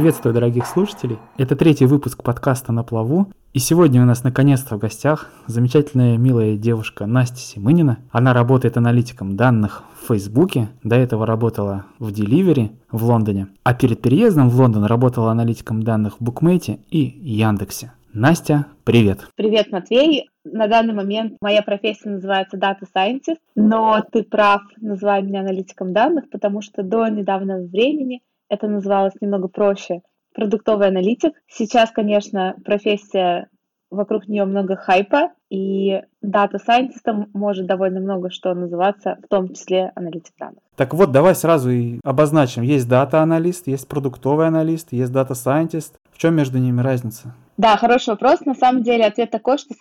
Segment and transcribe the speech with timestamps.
[0.00, 1.18] Приветствую, дорогих слушателей.
[1.36, 3.26] Это третий выпуск подкаста «На плаву».
[3.52, 7.98] И сегодня у нас наконец-то в гостях замечательная милая девушка Настя Семынина.
[8.10, 10.70] Она работает аналитиком данных в Фейсбуке.
[10.82, 13.48] До этого работала в Delivery в Лондоне.
[13.62, 17.92] А перед переездом в Лондон работала аналитиком данных в Букмейте и Яндексе.
[18.14, 19.28] Настя, привет.
[19.36, 20.30] Привет, Матвей.
[20.44, 26.30] На данный момент моя профессия называется Data Scientist, но ты прав, называй меня аналитиком данных,
[26.30, 30.02] потому что до недавнего времени это называлось немного проще.
[30.34, 31.32] Продуктовый аналитик.
[31.48, 33.48] Сейчас, конечно, профессия,
[33.90, 39.48] вокруг нее много хайпа, и data scientist ом может довольно много что называться, в том
[39.48, 40.62] числе аналитик данных.
[40.76, 42.62] Так вот, давай сразу и обозначим.
[42.62, 45.96] Есть data analyst, есть продуктовый analyst, есть data scientist.
[46.12, 47.34] В чем между ними разница?
[47.60, 48.40] Да, хороший вопрос.
[48.46, 49.74] На самом деле ответ такой, что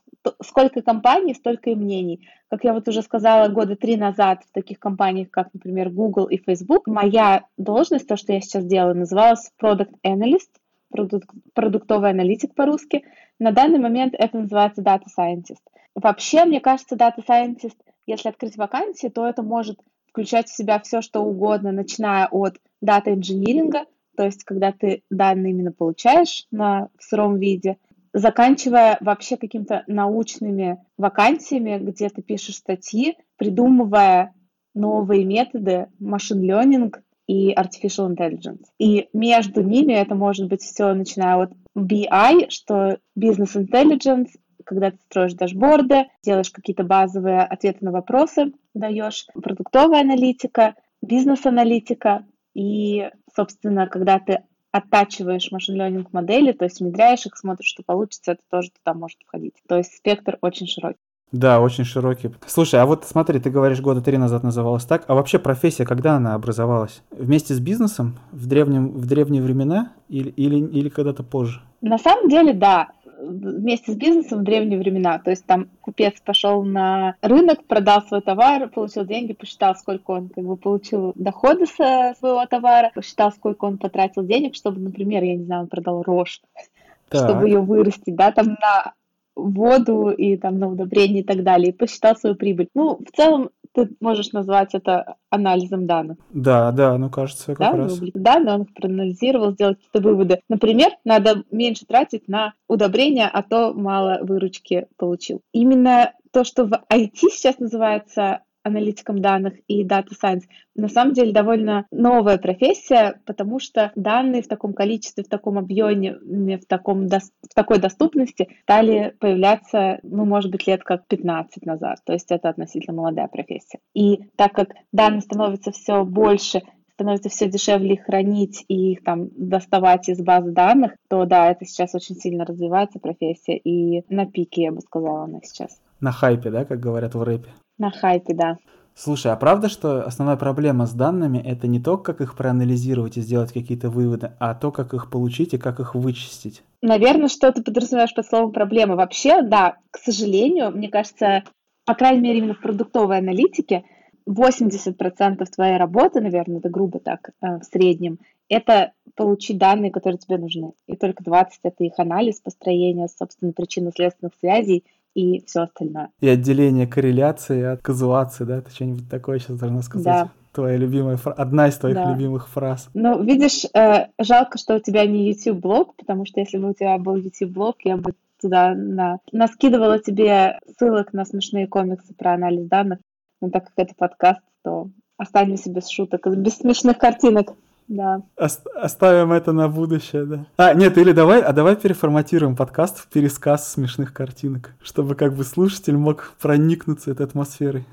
[0.43, 2.27] сколько компаний, столько и мнений.
[2.49, 6.35] Как я вот уже сказала года три назад в таких компаниях, как, например, Google и
[6.35, 10.49] Facebook, моя должность, то, что я сейчас делаю, называлась Product Analyst,
[10.93, 13.05] продук- продуктовый аналитик по-русски.
[13.39, 15.63] На данный момент это называется Data Scientist.
[15.95, 21.01] Вообще, мне кажется, Data Scientist, если открыть вакансии, то это может включать в себя все,
[21.01, 23.85] что угодно, начиная от дата инжиниринга,
[24.19, 27.77] то есть когда ты данные именно получаешь на, в сыром виде,
[28.11, 34.33] заканчивая вообще какими-то научными вакансиями, где ты пишешь статьи, придумывая
[34.75, 36.97] новые методы, машин learning
[37.27, 38.65] и artificial intelligence.
[38.77, 44.31] И между ними это может быть все, начиная от BI, что business intelligence,
[44.65, 52.25] когда ты строишь дашборды, делаешь какие-то базовые ответы на вопросы, даешь продуктовая аналитика, бизнес-аналитика
[52.59, 58.33] и, собственно, когда ты оттачиваешь машин learning модели, то есть внедряешь их, смотришь, что получится,
[58.33, 59.53] это тоже туда может входить.
[59.67, 60.99] То есть спектр очень широкий.
[61.31, 62.31] Да, очень широкий.
[62.47, 66.15] Слушай, а вот смотри, ты говоришь, года три назад называлась так, а вообще профессия, когда
[66.15, 67.01] она образовалась?
[67.11, 71.61] Вместе с бизнесом в, древнем, в древние времена или, или, или когда-то позже?
[71.81, 72.89] На самом деле, да
[73.19, 75.19] вместе с бизнесом в древние времена.
[75.19, 80.29] То есть там купец пошел на рынок, продал свой товар, получил деньги, посчитал, сколько он
[80.29, 85.35] как бы получил дохода со своего товара, посчитал, сколько он потратил денег, чтобы, например, я
[85.35, 86.41] не знаю, он продал рожь,
[87.09, 87.29] так.
[87.29, 88.93] чтобы ее вырастить, да, там на
[89.35, 92.67] воду и там на удобрение и так далее, и посчитал свою прибыль.
[92.73, 96.17] Ну, в целом, ты можешь назвать это анализом данных.
[96.31, 97.99] Да, да, ну кажется, как да, раз.
[98.13, 100.41] Данные, он их проанализировал, сделал какие-то выводы.
[100.49, 105.41] Например, надо меньше тратить на удобрения, а то мало выручки получил.
[105.53, 110.43] Именно то, что в IT сейчас называется аналитиком данных и Data Science,
[110.75, 116.17] на самом деле довольно новая профессия, потому что данные в таком количестве, в таком объеме,
[116.57, 121.99] в, таком, в такой доступности стали появляться, ну, может быть, лет как 15 назад.
[122.05, 123.79] То есть это относительно молодая профессия.
[123.93, 126.61] И так как данные становятся все больше,
[126.99, 131.63] становится все дешевле их хранить и их там доставать из баз данных, то да, это
[131.65, 135.79] сейчас очень сильно развивается профессия и на пике, я бы сказала, она сейчас.
[136.01, 137.49] На хайпе, да, как говорят в рэпе?
[137.79, 138.57] На хайпе, да.
[138.93, 143.21] Слушай, а правда, что основная проблема с данными это не то, как их проанализировать и
[143.21, 146.63] сделать какие-то выводы, а то, как их получить и как их вычистить?
[146.81, 148.97] Наверное, что ты подразумеваешь под словом проблема.
[148.97, 151.43] Вообще, да, к сожалению, мне кажется,
[151.85, 153.85] по крайней мере, именно в продуктовой аналитике
[154.27, 158.19] 80% твоей работы, наверное, это грубо так, э, в среднем,
[158.49, 160.73] это получить данные, которые тебе нужны.
[160.87, 164.83] И только 20% это их анализ, построение, собственно, причинно-следственных связей
[165.13, 166.09] и все остальное.
[166.21, 168.61] И отделение корреляции от казуации, да?
[168.61, 170.05] Ты что-нибудь такое сейчас должна сказать?
[170.05, 170.29] Да.
[170.51, 172.11] Твоя любимая фраза, одна из твоих да.
[172.11, 172.89] любимых фраз.
[172.93, 176.97] Ну, видишь, э, жалко, что у тебя не YouTube-блог, потому что если бы у тебя
[176.97, 179.19] был YouTube-блог, я бы туда на...
[179.31, 182.99] наскидывала тебе ссылок на смешные комиксы про анализ данных,
[183.41, 187.53] но так как это подкаст, то останемся без шуток, без смешных картинок.
[187.89, 188.21] Да.
[188.35, 190.45] Оставим это на будущее, да.
[190.57, 195.43] А, нет, или давай, а давай переформатируем подкаст в пересказ смешных картинок, чтобы как бы
[195.43, 197.85] слушатель мог проникнуться этой атмосферой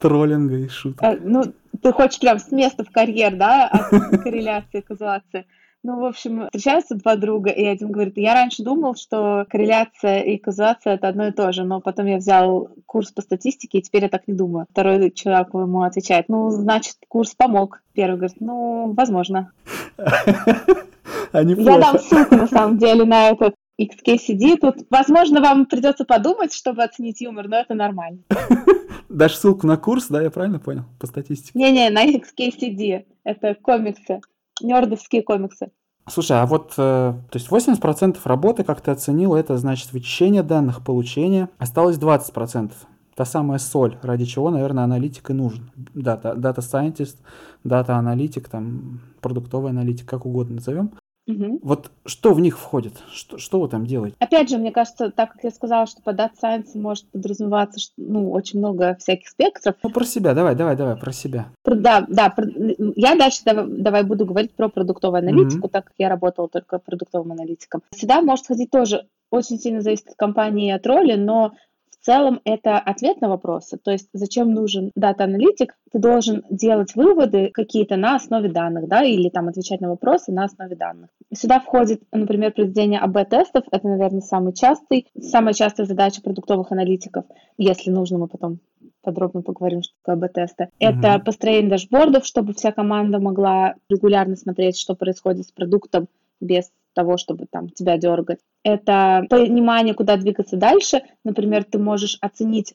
[0.00, 1.00] троллинга и шуток.
[1.00, 1.44] А, ну,
[1.80, 3.90] ты хочешь прям с места в карьер, да, от
[4.24, 5.46] корреляции, казуации.
[5.86, 10.36] Ну, в общем, встречаются два друга, и один говорит, я раньше думал, что корреляция и
[10.36, 14.02] казуация— это одно и то же, но потом я взял курс по статистике, и теперь
[14.02, 14.66] я так не думаю.
[14.68, 17.82] Второй человек ему отвечает, ну, значит, курс помог.
[17.92, 19.52] Первый говорит, ну, возможно.
[19.96, 24.56] Я дам ссылку, на самом деле, на этот XKCD.
[24.56, 28.22] Тут, возможно, вам придется подумать, чтобы оценить юмор, но это нормально.
[29.08, 31.56] Дашь ссылку на курс, да, я правильно понял, по статистике?
[31.56, 33.04] Не-не, на XKCD.
[33.22, 34.20] Это комиксы
[34.60, 35.70] нердовские комиксы.
[36.08, 40.84] Слушай, а вот, э, то есть 80% работы, как ты оценил, это значит вычищение данных,
[40.84, 41.48] получение.
[41.58, 42.72] Осталось 20%.
[43.16, 45.70] Та самая соль, ради чего, наверное, аналитик и нужен.
[45.94, 47.16] Дата, дата scientist,
[47.64, 50.92] data аналитик, там, продуктовый аналитик, как угодно назовем.
[51.26, 51.60] Угу.
[51.62, 52.94] Вот что в них входит?
[53.10, 54.16] Что, что вы там делаете?
[54.20, 57.92] Опять же, мне кажется, так как я сказала, что по Data Science может подразумеваться что,
[57.96, 59.74] ну, очень много всяких спектров.
[59.82, 61.46] Ну, про себя, давай, давай, давай, про себя.
[61.62, 62.46] Про, да, да, про,
[62.96, 65.68] я дальше давай, давай буду говорить про продуктовую аналитику, угу.
[65.68, 67.82] так как я работала только продуктовым аналитиком.
[67.94, 71.52] Сюда может ходить тоже очень сильно зависит от компании и от роли, но
[72.06, 73.78] целом это ответ на вопросы.
[73.78, 75.76] То есть зачем нужен data-аналитик?
[75.92, 80.44] Ты должен делать выводы какие-то на основе данных, да, или там отвечать на вопросы на
[80.44, 81.10] основе данных.
[81.34, 83.64] Сюда входит, например, проведение АБ-тестов.
[83.72, 87.24] Это, наверное, самый частый, самая частая задача продуктовых аналитиков.
[87.58, 88.60] Если нужно, мы потом
[89.02, 90.64] подробно поговорим, что такое АБ-тесты.
[90.64, 90.68] Mm-hmm.
[90.78, 96.06] Это построение дашбордов, чтобы вся команда могла регулярно смотреть, что происходит с продуктом
[96.40, 98.40] без того, чтобы там тебя дергать.
[98.64, 101.02] Это понимание, куда двигаться дальше.
[101.24, 102.74] Например, ты можешь оценить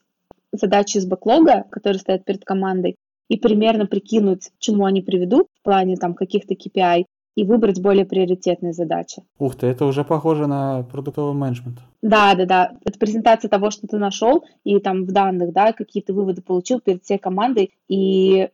[0.54, 2.96] задачи из бэклога, которые стоят перед командой,
[3.30, 8.06] и примерно прикинуть, к чему они приведут в плане там каких-то KPI, и выбрать более
[8.06, 9.24] приоритетные задачи.
[9.40, 11.80] Ух ты, это уже похоже на продуктовый менеджмент.
[12.02, 12.72] Да, да, да.
[12.86, 17.04] Это презентация того, что ты нашел, и там в данных, да, какие-то выводы получил перед
[17.04, 18.50] всей командой, и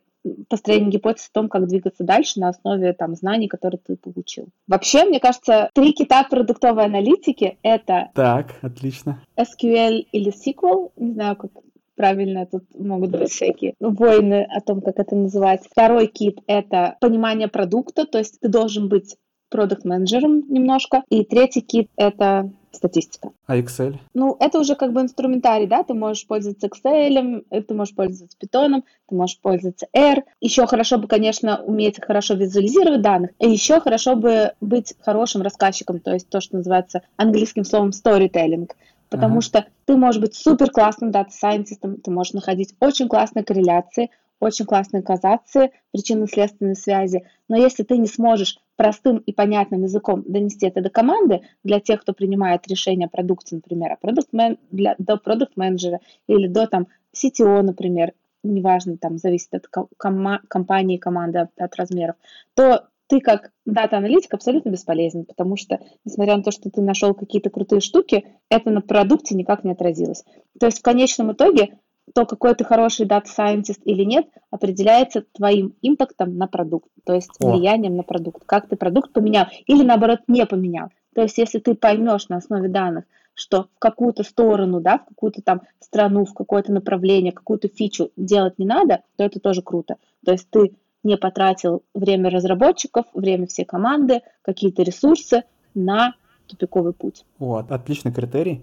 [0.48, 4.48] построение гипотез о том, как двигаться дальше на основе там, знаний, которые ты получил.
[4.66, 8.10] Вообще, мне кажется, три кита продуктовой аналитики— это...
[8.14, 9.22] Так, отлично.
[9.38, 11.50] SQL или SQL, не знаю, как
[11.96, 15.66] правильно, тут могут быть всякие войны о том, как это называть.
[15.68, 19.16] Второй кит— это понимание продукта, то есть ты должен быть
[19.50, 21.02] продукт-менеджером немножко.
[21.10, 23.30] И третий кит— это статистика.
[23.46, 23.98] А Excel?
[24.14, 28.82] Ну, это уже как бы инструментарий, да, ты можешь пользоваться Excel, ты можешь пользоваться Python,
[29.08, 30.24] ты можешь пользоваться R.
[30.40, 36.00] Еще хорошо бы, конечно, уметь хорошо визуализировать данных, и еще хорошо бы быть хорошим рассказчиком,
[36.00, 38.70] то есть то, что называется английским словом storytelling,
[39.08, 39.42] потому ага.
[39.42, 44.10] что ты можешь быть супер классным дата-сайентистом, ты можешь находить очень классные корреляции,
[44.40, 50.64] очень классные казации, причинно-следственные связи, но если ты не сможешь простым и понятным языком донести
[50.64, 54.28] это до команды, для тех, кто принимает решение о продукте, например, о продукт
[54.70, 55.98] для, до продукт-менеджера
[56.28, 58.12] или до там CTO, например,
[58.44, 62.14] неважно, там зависит от ком- компании, команды, от, от размеров,
[62.54, 67.50] то ты как data-аналитик абсолютно бесполезен, потому что, несмотря на то, что ты нашел какие-то
[67.50, 70.22] крутые штуки, это на продукте никак не отразилось.
[70.60, 71.78] То есть в конечном итоге
[72.14, 77.14] то, какой ты хороший data scientist или нет, определяется твоим impact ом на продукт, то
[77.14, 77.50] есть О.
[77.50, 80.88] влиянием на продукт, как ты продукт поменял или наоборот не поменял.
[81.14, 85.42] То есть если ты поймешь на основе данных, что в какую-то сторону, да, в какую-то
[85.42, 89.96] там страну, в какое-то направление, какую-то фичу делать не надо, то это тоже круто.
[90.24, 90.72] То есть ты
[91.04, 95.44] не потратил время разработчиков, время всей команды, какие-то ресурсы
[95.74, 96.14] на
[96.48, 97.24] тупиковый путь.
[97.38, 98.62] Вот, отличный критерий.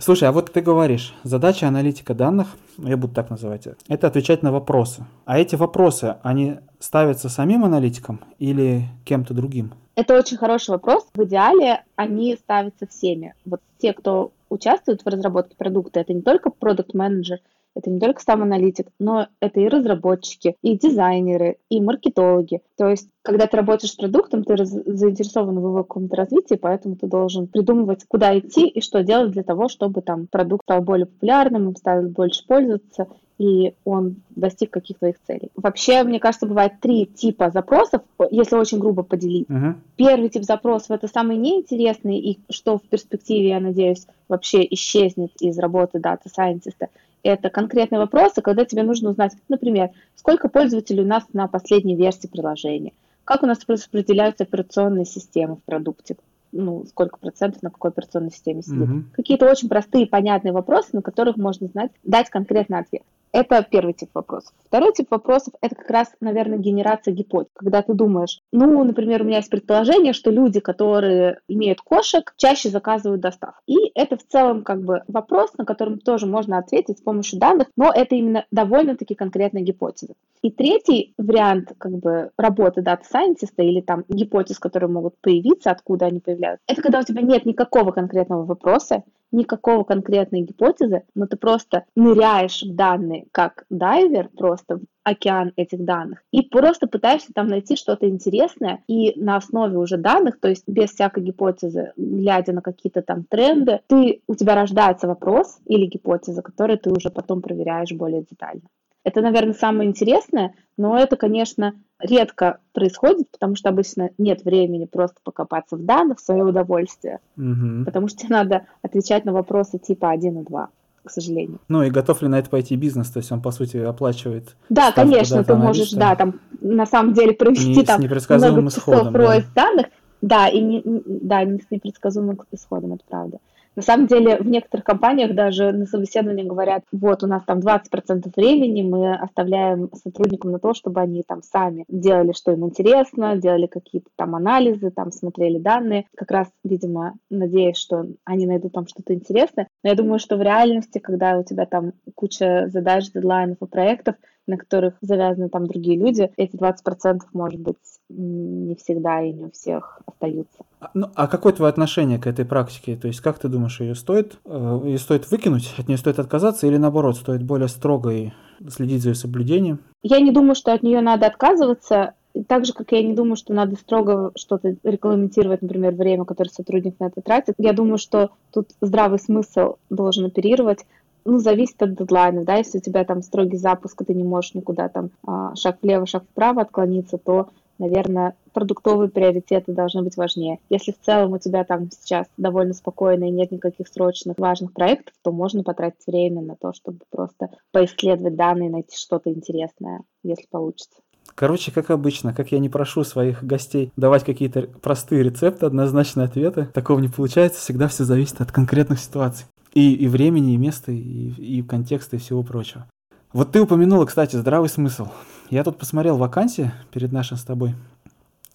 [0.00, 4.50] Слушай, а вот ты говоришь, задача аналитика данных, я буду так называть, это отвечать на
[4.50, 5.04] вопросы.
[5.26, 9.74] А эти вопросы, они ставятся самим аналитиком или кем-то другим?
[9.96, 11.06] Это очень хороший вопрос.
[11.14, 13.34] В идеале они ставятся всеми.
[13.44, 17.40] Вот те, кто участвует в разработке продукта, это не только продукт-менеджер,
[17.74, 22.62] это не только сам аналитик, но это и разработчики, и дизайнеры, и маркетологи.
[22.76, 27.06] То есть, когда ты работаешь с продуктом, ты заинтересован в его каком-то развитии, поэтому ты
[27.06, 31.68] должен придумывать, куда идти и что делать для того, чтобы там продукт стал более популярным,
[31.68, 33.06] им стали больше пользоваться,
[33.40, 35.50] и он достиг каких-то их целей.
[35.56, 39.48] Вообще, мне кажется, бывает три типа запросов, если очень грубо поделить.
[39.48, 39.76] Uh-huh.
[39.96, 45.58] Первый тип запросов это самый неинтересный, и что в перспективе, я надеюсь, вообще исчезнет из
[45.58, 46.88] работы data scientist а
[47.22, 52.26] это конкретные вопросы, когда тебе нужно узнать, например, сколько пользователей у нас на последней версии
[52.26, 52.92] приложения,
[53.24, 56.16] как у нас распределяются операционные системы в продукте,
[56.52, 58.88] ну, сколько процентов на какой операционной системе сидит.
[58.88, 59.02] Mm-hmm.
[59.12, 63.02] Какие-то очень простые, понятные вопросы, на которых можно знать, дать конкретный ответ.
[63.32, 64.52] Это первый тип вопросов.
[64.66, 67.50] Второй тип вопросов– это как раз, наверное, генерация гипотез.
[67.54, 72.70] Когда ты думаешь, ну, например, у меня есть предположение, что люди, которые имеют кошек, чаще
[72.70, 73.62] заказывают доставку.
[73.66, 77.68] И это в целом как бы вопрос, на котором тоже можно ответить с помощью данных,
[77.76, 80.14] но это именно довольно-таки конкретная гипотеза.
[80.42, 85.70] И третий вариант как бы работы data scientist а или там гипотез, которые могут появиться,
[85.70, 91.26] откуда они появляются, это когда у тебя нет никакого конкретного вопроса, никакого конкретной гипотезы, но
[91.26, 97.32] ты просто ныряешь в данные как дайвер, просто в океан этих данных, и просто пытаешься
[97.32, 102.52] там найти что-то интересное, и на основе уже данных, то есть без всякой гипотезы, глядя
[102.52, 107.40] на какие-то там тренды, ты, у тебя рождается вопрос или гипотеза, который ты уже потом
[107.40, 108.62] проверяешь более детально.
[109.02, 115.16] Это, наверное, самое интересное, но это, конечно, редко происходит, потому что обычно нет времени просто
[115.22, 117.84] покопаться в данных в свое удовольствие, угу.
[117.84, 120.68] потому что надо отвечать на вопросы типа 1 и 2
[121.02, 121.58] к сожалению.
[121.68, 124.92] Ну и готов ли на это пойти бизнес, то есть он, по сути, оплачивает Да,
[124.92, 129.86] конечно, ты можешь, да, там, на самом деле провести не, там много часов рост данных,
[130.20, 133.38] Да, и не, да, не с непредсказуемым исходом, это правда.
[133.80, 138.30] На самом деле, в некоторых компаниях даже на собеседовании говорят, вот у нас там 20%
[138.36, 143.66] времени мы оставляем сотрудникам на то, чтобы они там сами делали, что им интересно, делали
[143.66, 149.14] какие-то там анализы, там смотрели данные, как раз, видимо, надеясь, что они найдут там что-то
[149.14, 149.66] интересное.
[149.82, 154.16] Но я думаю, что в реальности, когда у тебя там куча задач, дедлайнов и проектов,
[154.50, 157.76] на которых завязаны там другие люди, эти 20% может быть
[158.08, 160.58] не всегда и не у всех остаются.
[160.80, 162.96] А, ну, а какое твое отношение к этой практике?
[162.96, 166.66] То есть как ты думаешь, ее стоит, э, ее стоит выкинуть, от нее стоит отказаться
[166.66, 168.30] или наоборот, стоит более строго и
[168.68, 169.80] следить за ее соблюдением?
[170.02, 172.14] Я не думаю, что от нее надо отказываться.
[172.46, 176.98] Так же, как я не думаю, что надо строго что-то регламентировать, например, время, которое сотрудник
[177.00, 177.54] на это тратит.
[177.58, 180.86] Я думаю, что тут здравый смысл должен оперировать
[181.24, 184.54] ну, зависит от дедлайна, да, если у тебя там строгий запуск, и ты не можешь
[184.54, 187.48] никуда там а, шаг влево, шаг вправо отклониться, то,
[187.78, 190.58] наверное, продуктовые приоритеты должны быть важнее.
[190.68, 195.14] Если в целом у тебя там сейчас довольно спокойно и нет никаких срочных важных проектов,
[195.22, 201.00] то можно потратить время на то, чтобы просто поисследовать данные, найти что-то интересное, если получится.
[201.34, 206.66] Короче, как обычно, как я не прошу своих гостей давать какие-то простые рецепты, однозначные ответы,
[206.74, 209.46] такого не получается, всегда все зависит от конкретных ситуаций.
[209.74, 212.86] И, и времени, и места, и, и контекста, и всего прочего.
[213.32, 215.08] Вот ты упомянула, кстати, здравый смысл.
[215.50, 217.74] Я тут посмотрел вакансии перед нашей с тобой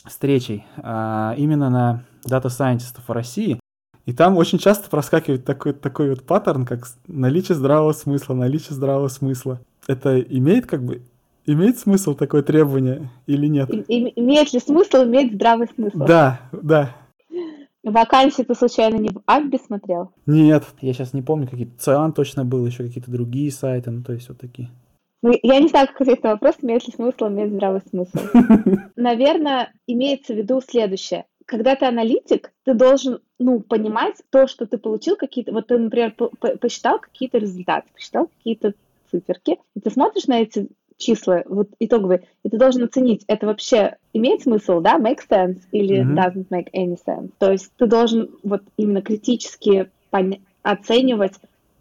[0.05, 3.60] встречей а, именно на data scientist ов в России.
[4.05, 9.07] И там очень часто проскакивает такой, такой вот паттерн, как наличие здравого смысла, наличие здравого
[9.07, 9.60] смысла.
[9.88, 11.01] Это имеет как бы
[11.48, 13.69] Имеет смысл такое требование или нет?
[13.72, 16.00] И, имеет ли смысл иметь здравый смысл?
[16.00, 16.95] Да, да.
[17.92, 20.12] Вакансии ты случайно не в Абби смотрел?
[20.25, 24.13] Нет, я сейчас не помню, какие-то Циан точно был, еще какие-то другие сайты, ну то
[24.13, 24.70] есть вот такие.
[25.22, 28.18] Ну, я не знаю, как ответить на вопрос, имеет ли смысл иметь здравый смысл.
[28.96, 31.25] Наверное, имеется в виду следующее.
[31.46, 35.51] Когда ты аналитик, ты должен, ну, понимать то, что ты получил какие-то...
[35.51, 36.15] Вот ты, например,
[36.62, 38.74] посчитал какие-то результаты, посчитал какие-то
[39.10, 43.98] циферки, и ты смотришь на эти числа, вот итоговые, и ты должен оценить, это вообще
[44.14, 46.16] имеет смысл, да, make sense или mm-hmm.
[46.16, 47.32] doesn't make any sense.
[47.38, 51.34] То есть ты должен вот именно критически поня- оценивать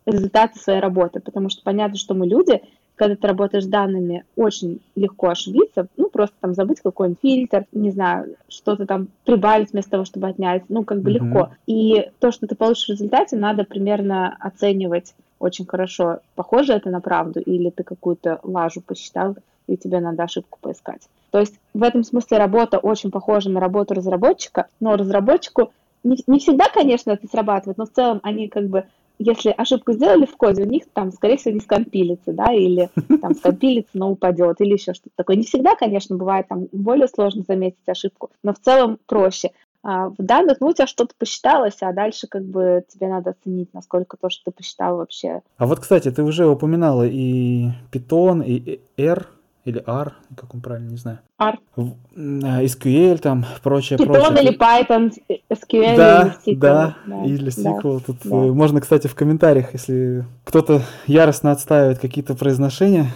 [0.07, 2.61] результаты своей работы, потому что понятно, что мы люди,
[2.97, 7.91] когда ты работаешь с данными, очень легко ошибиться, ну, просто там забыть какой-нибудь фильтр, не
[7.91, 11.15] знаю, что-то там прибавить вместо того, чтобы отнять, ну, как бы mm-hmm.
[11.15, 11.51] легко.
[11.67, 17.01] И то, что ты получишь в результате, надо примерно оценивать очень хорошо, похоже это на
[17.01, 19.37] правду, или ты какую-то лажу посчитал,
[19.67, 21.09] и тебе надо ошибку поискать.
[21.31, 25.73] То есть в этом смысле работа очень похожа на работу разработчика, но разработчику
[26.03, 28.85] не, не всегда, конечно, это срабатывает, но в целом они как бы
[29.19, 33.35] если ошибку сделали в коде, у них там, скорее всего, не скомпилится, да, или там
[33.35, 35.37] скомпилится, но упадет, или еще что-то такое.
[35.37, 39.53] Не всегда, конечно, бывает там более сложно заметить ошибку, но в целом проще.
[39.85, 43.69] А, в данных, ну, у тебя что-то посчиталось, а дальше как бы тебе надо оценить,
[43.75, 45.43] насколько то, что ты посчитал вообще.
[45.59, 49.29] А вот, кстати, ты уже упоминала и Python, и R,
[49.67, 51.19] или R, как он правильно, не знаю.
[51.39, 51.59] R.
[51.77, 54.43] А, SQL там, прочее, Python прочее.
[54.43, 55.13] или Python,
[55.51, 56.59] SQL да, или SQL.
[56.59, 57.99] Да, да, или SQL.
[57.99, 58.35] Да, Тут да.
[58.35, 63.09] можно, кстати, в комментариях, если кто-то яростно отстаивает какие-то произношения,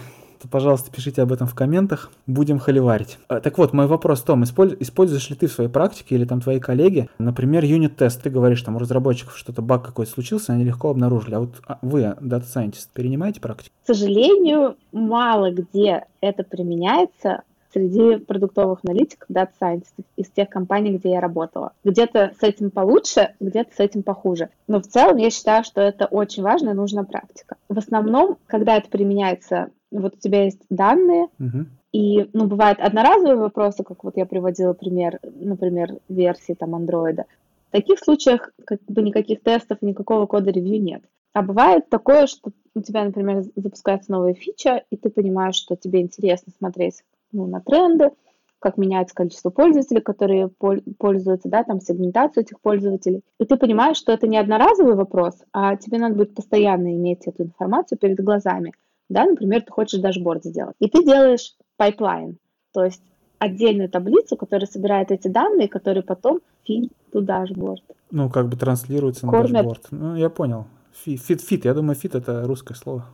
[0.47, 3.17] пожалуйста, пишите об этом в комментах, будем холиварить.
[3.27, 6.59] А, так вот, мой вопрос, Том, используешь ли ты в своей практике или там твои
[6.59, 11.35] коллеги, например, юнит-тест, ты говоришь, там у разработчиков что-то баг какой-то случился, они легко обнаружили,
[11.35, 13.73] а вот а, вы, Scientist, перенимаете практику?
[13.83, 17.43] К сожалению, мало где это применяется,
[17.73, 21.73] среди продуктовых аналитиков, дата сайентистов из тех компаний, где я работала.
[21.83, 24.49] Где-то с этим получше, где-то с этим похуже.
[24.67, 27.57] Но в целом я считаю, что это очень важная и нужная практика.
[27.67, 31.65] В основном, когда это применяется вот у тебя есть данные, uh-huh.
[31.91, 37.25] и, ну, бывают одноразовые вопросы, как вот я приводила пример, например, версии там андроида.
[37.69, 41.03] В таких случаях как бы никаких тестов, никакого кода ревью нет.
[41.33, 46.01] А бывает такое, что у тебя, например, запускается новая фича, и ты понимаешь, что тебе
[46.01, 48.09] интересно смотреть ну, на тренды,
[48.57, 50.49] как меняется количество пользователей, которые
[50.97, 53.21] пользуются, да, там сегментацию этих пользователей.
[53.39, 57.43] И ты понимаешь, что это не одноразовый вопрос, а тебе надо будет постоянно иметь эту
[57.43, 58.73] информацию перед глазами–
[59.09, 62.37] да, например, ты хочешь dashboard сделать, и ты делаешь pipeline,
[62.73, 63.01] то есть
[63.39, 67.83] отдельную таблицу, которая собирает эти данные, которые потом feed to dashboard.
[68.11, 69.53] Ну, как бы транслируется на Кормят.
[69.53, 69.87] dashboard.
[69.91, 70.67] Ну, я понял.
[70.93, 73.05] Feed, feed, я думаю, feed это русское слово.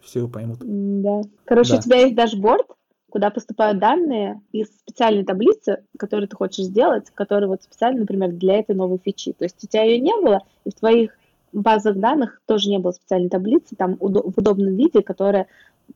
[0.00, 0.58] Все поймут.
[0.60, 1.22] Да.
[1.44, 1.78] Короче, да.
[1.78, 2.66] у тебя есть dashboard,
[3.10, 8.58] куда поступают данные из специальной таблицы, которую ты хочешь сделать, которая вот специально, например, для
[8.58, 9.32] этой новой фичи.
[9.32, 11.16] То есть у тебя ее не было, и в твоих
[11.52, 15.46] базах данных тоже не было специальной таблицы, там в удобном виде, которая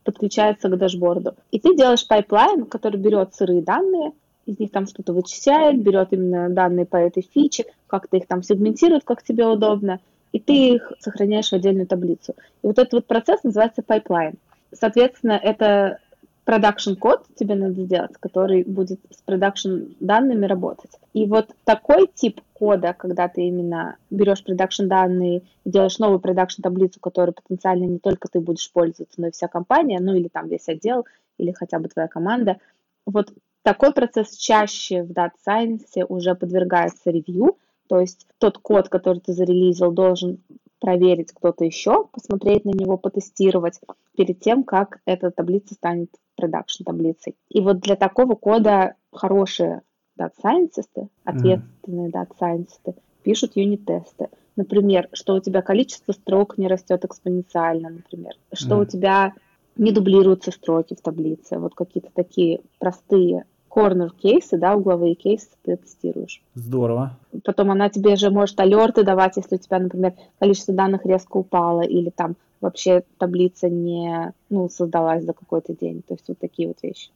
[0.02, 1.34] подключается к dashboard у.
[1.50, 4.12] И ты делаешь pipeline, который берет сырые данные
[4.46, 9.04] из них там что-то вычисляет, берет именно данные по этой фиче, как-то их там сегментирует,
[9.04, 10.00] как тебе удобно,
[10.32, 12.34] и ты их сохраняешь в отдельную таблицу.
[12.62, 14.34] И вот этот вот процесс называется pipeline.
[14.72, 15.98] Соответственно, это
[16.44, 20.90] production код тебе надо сделать, который будет с production данными работать.
[21.12, 27.00] И вот такой тип кода, когда ты именно берешь production данные, делаешь новую production таблицу,
[27.00, 30.68] которую потенциально не только ты будешь пользоваться, но и вся компания, ну или там весь
[30.68, 31.06] отдел,
[31.38, 32.58] или хотя бы твоя команда.
[33.06, 33.32] Вот
[33.62, 37.56] такой процесс чаще в Data Science уже подвергается ревью,
[37.88, 40.38] то есть тот код, который ты зарелизил, должен
[40.84, 43.80] проверить кто-то еще, посмотреть на него, потестировать
[44.14, 47.36] перед тем, как эта таблица станет продакшн таблицей.
[47.48, 49.80] И вот для такого кода хорошие
[50.14, 54.28] дата сайентисты, ответственные дата сайентисты пишут юнит-тесты.
[54.56, 58.82] Например, что у тебя количество строк не растет экспоненциально, например, что mm.
[58.82, 59.32] у тебя
[59.78, 65.76] не дублируются строки в таблице, вот какие-то такие простые корнер кейсы, да, угловые кейсы ты
[65.76, 66.40] тестируешь.
[66.54, 67.18] Здорово.
[67.44, 71.80] Потом она тебе же может алерты давать, если у тебя, например, количество данных резко упало,
[71.80, 76.02] или там вообще таблица не ну, создалась за какой-то день.
[76.06, 77.10] То есть вот такие вот вещи.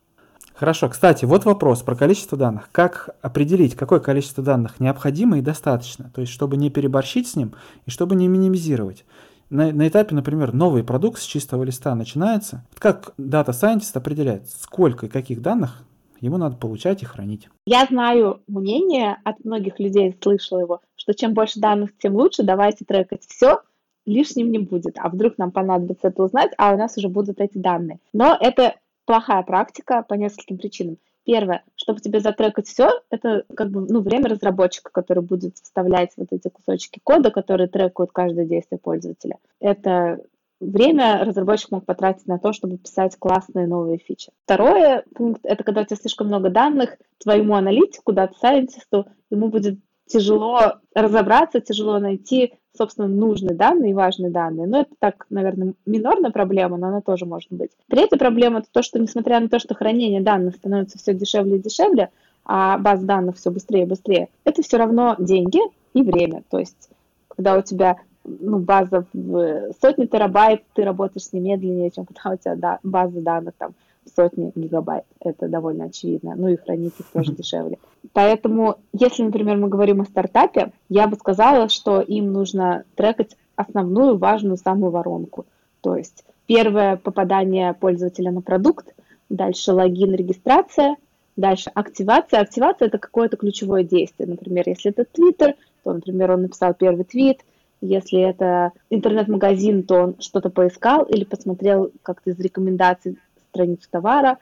[0.53, 2.71] Хорошо, кстати, вот вопрос про количество данных.
[2.73, 6.11] Как определить, какое количество данных необходимо и достаточно?
[6.13, 7.55] То есть, чтобы не переборщить с ним
[7.87, 9.05] и чтобы не минимизировать.
[9.49, 12.65] На, на этапе, например, новый продукт с чистого листа начинается.
[12.79, 15.85] Как дата сайентист определяет, сколько и каких данных
[16.21, 17.49] ему надо получать и хранить.
[17.67, 22.85] Я знаю мнение от многих людей, слышала его, что чем больше данных, тем лучше, давайте
[22.85, 23.63] трекать все,
[24.07, 24.97] лишним не будет.
[24.99, 27.99] А вдруг нам понадобится это узнать, а у нас уже будут эти данные.
[28.13, 30.99] Но это плохая практика по нескольким причинам.
[31.25, 36.29] Первое, чтобы тебе затрекать все, это как бы ну, время разработчика, который будет вставлять вот
[36.31, 39.37] эти кусочки кода, которые трекают каждое действие пользователя.
[39.61, 40.21] Это
[40.61, 44.31] время разработчик мог потратить на то, чтобы писать классные новые фичи.
[44.45, 50.77] Второе пункт— это когда у тебя слишком много данных, твоему аналитику, дата-сайентисту, ему будет тяжело
[50.95, 54.67] разобраться, тяжело найти, собственно, нужные данные и важные данные.
[54.67, 57.71] Но это так, наверное, минорная проблема, но она тоже может быть.
[57.89, 61.63] Третья проблема— это то, что, несмотря на то, что хранение данных становится все дешевле и
[61.63, 62.11] дешевле,
[62.45, 65.61] а баз данных все быстрее и быстрее, это все равно деньги
[65.93, 66.43] и время.
[66.51, 66.89] То есть,
[67.29, 67.99] когда у тебя
[68.41, 72.79] ну, база в сотни терабайт, ты работаешь с ней медленнее, чем когда у тебя да,
[72.83, 73.75] база данных там
[74.15, 75.05] сотни гигабайт.
[75.21, 76.35] Это довольно очевидно.
[76.37, 77.79] Ну и хранить их тоже дешевле.
[78.13, 84.17] Поэтому, если, например, мы говорим о стартапе, я бы сказала, что им нужно трекать основную
[84.17, 85.47] важную самую воронку.
[85.81, 88.95] То есть первое попадание пользователя на продукт,
[89.29, 90.97] дальше логин, регистрация,
[91.37, 92.41] дальше активация.
[92.41, 94.29] Активация– это какое-то ключевое действие.
[94.29, 97.41] Например, если это Twitter, то, например, он написал первый твит–
[97.81, 103.19] если это интернет-магазин, то он что-то поискал или посмотрел как-то из рекомендаций
[103.51, 104.39] страницу товара.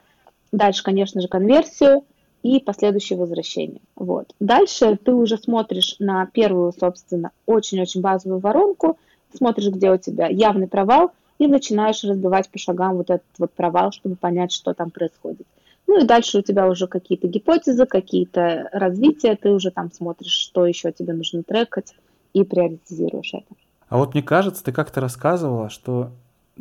[0.51, 2.03] Дальше, конечно же, конверсию
[2.43, 3.81] и последующее возвращение.
[3.95, 4.33] Вот.
[4.39, 8.97] Дальше ты уже смотришь на первую, собственно, очень-очень базовую воронку,
[9.35, 13.91] смотришь, где у тебя явный провал, и начинаешь разбивать по шагам вот этот вот провал,
[13.91, 15.45] чтобы понять, что там происходит.
[15.85, 20.65] Ну и дальше у тебя уже какие-то гипотезы, какие-то развития, ты уже там смотришь, что
[20.65, 21.93] еще тебе нужно трекать,
[22.33, 23.55] и приоритизируешь это.
[23.89, 26.11] А вот мне кажется, ты как-то рассказывала, что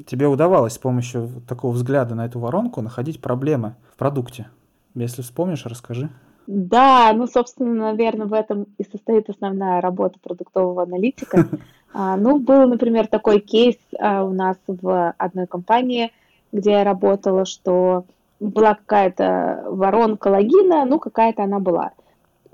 [0.07, 4.49] тебе удавалось с помощью такого взгляда на эту воронку находить проблемы в продукте.
[4.95, 6.11] Если вспомнишь, расскажи.
[6.47, 11.49] Да, ну, собственно, наверное, в этом и состоит основная работа продуктового аналитика.
[11.99, 16.13] А, ну, был, например, такой кейс а, у нас в одной компании,
[16.53, 18.05] где я работала, что
[18.39, 21.93] была какая-то воронка логина, ну, какая-то она была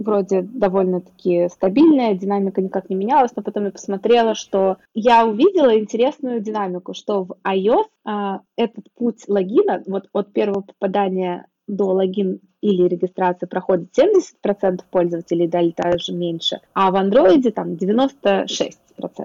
[0.02, 6.40] вроде довольно-таки стабильная, динамика никак не менялась, но потом я посмотрела, что я увидела интересную
[6.40, 12.88] динамику, что в iOS а, этот путь логина, вот от первого попадания до логин или
[12.88, 18.74] регистрации проходит 70% пользователей, да, даже меньше, а в Android там 96%.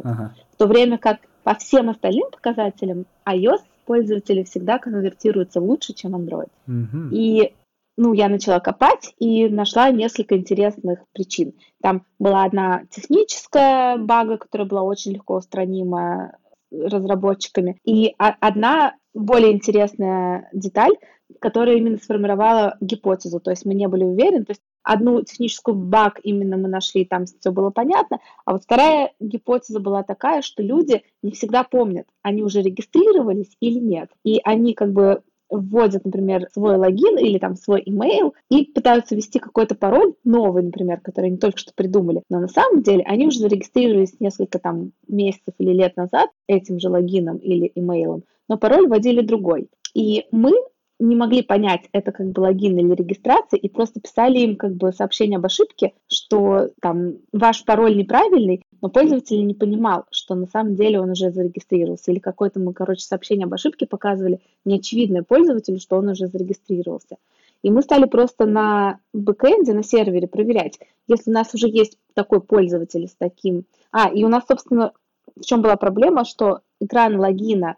[0.03, 0.33] Ага.
[0.51, 6.49] В то время как по всем остальным показателям iOS пользователи всегда конвертируются лучше, чем Android.
[6.67, 7.15] Угу.
[7.15, 7.53] И
[7.97, 11.53] ну, я начала копать и нашла несколько интересных причин.
[11.81, 16.37] Там была одна техническая бага, которая была очень легко устранима
[16.71, 20.91] разработчиками, и одна более интересная деталь,
[21.39, 26.19] которая именно сформировала гипотезу, то есть мы не были уверены, то есть одну техническую баг
[26.23, 31.03] именно мы нашли, там все было понятно, а вот вторая гипотеза была такая, что люди
[31.21, 36.77] не всегда помнят, они уже регистрировались или нет, и они как бы вводят, например, свой
[36.77, 41.57] логин или там свой email и пытаются ввести какой-то пароль новый, например, который они только
[41.57, 42.23] что придумали.
[42.29, 46.89] Но на самом деле они уже зарегистрировались несколько там месяцев или лет назад этим же
[46.89, 49.69] логином или имейлом, но пароль вводили другой.
[49.93, 50.51] И мы
[50.99, 54.91] не могли понять, это как бы логин или регистрация, и просто писали им как бы
[54.91, 60.75] сообщение об ошибке, что там ваш пароль неправильный, но пользователь не понимал, что на самом
[60.75, 62.11] деле он уже зарегистрировался.
[62.11, 67.17] Или какое-то мы, короче, сообщение об ошибке показывали, неочевидное пользователю, что он уже зарегистрировался.
[67.63, 72.41] И мы стали просто на бэкэнде, на сервере проверять, если у нас уже есть такой
[72.41, 73.65] пользователь с таким...
[73.91, 74.93] А, и у нас, собственно,
[75.35, 77.77] в чем была проблема, что экран логина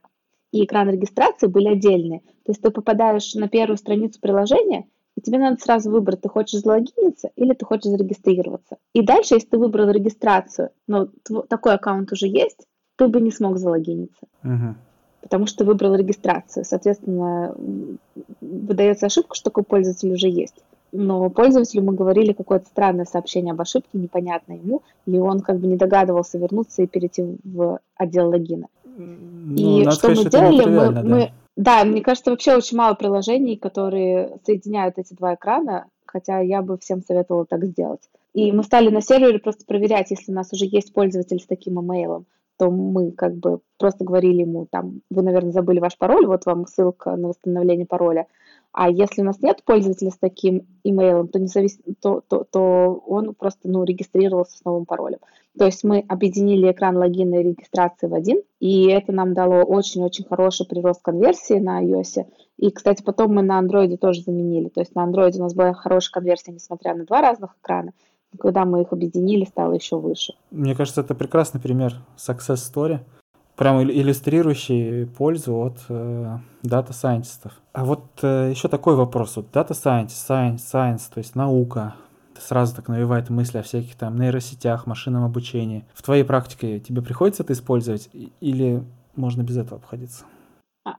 [0.51, 2.21] и экран регистрации были отдельные.
[2.49, 6.61] То есть ты попадаешь на первую страницу приложения, и тебе надо сразу выбрать, ты хочешь
[6.61, 8.77] залогиниться или ты хочешь зарегистрироваться.
[8.93, 11.09] И дальше, если ты выбрал регистрацию, но
[11.47, 14.25] такой аккаунт уже есть, ты бы не смог залогиниться.
[14.43, 14.75] Угу.
[15.21, 16.65] Потому что ты выбрал регистрацию.
[16.65, 17.55] Соответственно,
[18.41, 20.55] выдается ошибка, что такой пользователь уже есть.
[20.91, 25.67] Но пользователю мы говорили какое-то странное сообщение об ошибке, непонятно ему, и он как бы
[25.67, 28.69] не догадывался вернуться и перейти в отдел логина.
[28.97, 31.03] Ну, и что сказать, мы делали, мы, да.
[31.03, 36.61] мы, да, мне кажется, вообще очень мало приложений, которые соединяют эти два экрана, хотя я
[36.61, 37.99] бы всем советовала так сделать.
[38.33, 41.81] И мы стали на сервере просто проверять, если у нас уже есть пользователь с таким
[41.81, 46.45] имейлом, то мы как бы просто говорили ему, там, вы, наверное, забыли ваш пароль, вот
[46.45, 48.27] вам ссылка на восстановление пароля.
[48.71, 51.79] А если у нас нет пользователя с таким имейлом, то, не завис...
[52.01, 55.19] то, то, то он просто ну, регистрировался с новым паролем.
[55.57, 60.25] То есть мы объединили экран логина и регистрации в один, и это нам дало очень-очень
[60.25, 62.27] хороший прирост конверсии на iOS.
[62.57, 64.69] И, кстати, потом мы на Android тоже заменили.
[64.69, 67.93] То есть на Android у нас была хорошая конверсия, несмотря на два разных экрана.
[68.31, 70.33] И когда мы их объединили, стало еще выше.
[70.51, 72.99] Мне кажется, это прекрасный пример success story
[73.59, 77.51] прям иллюстрирующий пользу от э, дата-сайентистов.
[77.73, 79.35] А вот э, еще такой вопрос.
[79.35, 81.95] Вот science, science, science, то есть наука,
[82.39, 85.83] сразу так навевает мысли о всяких там нейросетях, машинном обучении.
[85.93, 88.81] В твоей практике тебе приходится это использовать или
[89.17, 90.23] можно без этого обходиться?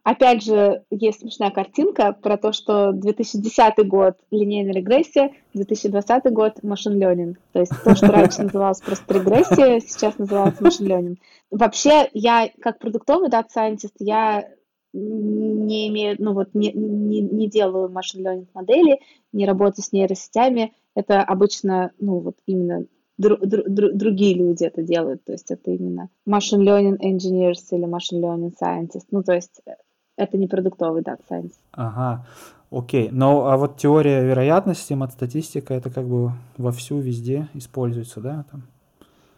[0.02, 7.02] Опять же, есть смешная картинка про то, что 2010 год линейная регрессия, 2020 год machine
[7.02, 7.36] learning.
[7.52, 11.16] То есть то, что раньше называлось просто регрессия, сейчас называется machine learning.
[11.50, 14.48] Вообще, я как продуктовый дата scientist, я
[14.92, 19.00] не имею, ну вот не, не, не делаю машин learning модели,
[19.32, 20.72] не работаю с нейросетями.
[20.94, 22.86] Это обычно, ну вот именно
[23.20, 25.24] дру, дру, дру, другие люди это делают.
[25.24, 29.06] То есть это именно machine learning engineers или machine learning scientists.
[29.10, 29.72] Ну, то есть э,
[30.16, 31.52] это не продуктовый data science.
[31.72, 32.26] Ага,
[32.70, 33.10] окей.
[33.12, 38.44] Но а вот теория вероятности, мат-статистика, это как бы вовсю везде используется, да?
[38.50, 38.62] Там?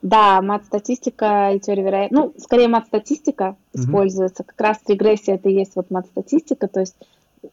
[0.03, 2.15] Да, мат-статистика и теория вероятности.
[2.15, 3.81] Ну, скорее мат-статистика mm-hmm.
[3.81, 4.45] используется.
[4.45, 6.69] Как раз регрессия это и есть вот мат-статистика.
[6.69, 6.97] То есть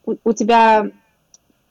[0.06, 0.92] у, у тебя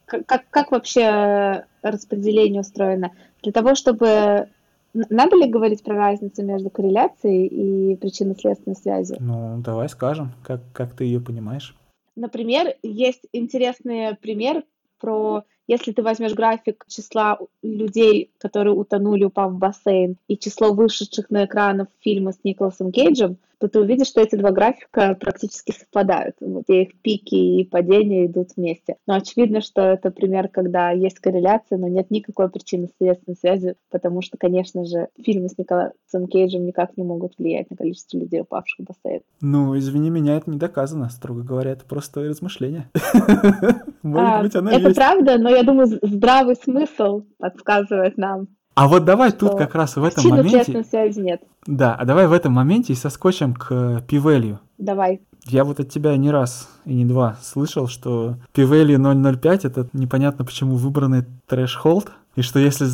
[0.09, 3.11] как, как вообще распределение устроено?
[3.41, 4.49] Для того, чтобы...
[4.93, 9.17] Надо ли говорить про разницу между корреляцией и причинно-следственной связью?
[9.19, 11.75] Ну, давай скажем, как, как ты ее понимаешь.
[12.15, 14.63] Например, есть интересный пример
[14.99, 21.29] про если ты возьмешь график числа людей, которые утонули, упав в бассейн, и число вышедших
[21.29, 26.35] на экранов фильма с Николасом Кейджем, то ты увидишь, что эти два графика практически совпадают.
[26.39, 28.95] Вот их пики и падения идут вместе.
[29.05, 34.37] Но очевидно, что это пример, когда есть корреляция, но нет никакой причинно-следственной связи, потому что,
[34.37, 38.87] конечно же, фильмы с Николасом Кейджем никак не могут влиять на количество людей, упавших в
[38.87, 39.21] бассейн.
[39.41, 42.89] Ну, извини меня, это не доказано, строго говоря, это просто размышление.
[44.03, 48.47] Может а, быть, оно Это правда, но я думаю, здравый смысл подсказывает нам,
[48.79, 50.83] а вот давай тут как раз в этом моменте...
[50.85, 51.41] связи нет.
[51.67, 54.61] Да, а давай в этом моменте и соскочим к пивелью.
[54.77, 55.19] Давай.
[55.45, 58.99] Я вот от тебя не раз и не два слышал, что пивелью
[59.37, 62.85] 005 это непонятно почему выбранный трэш-холд, и что если